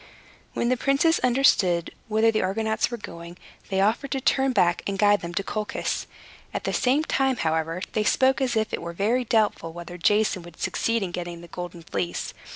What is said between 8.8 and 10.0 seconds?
were very doubtful whether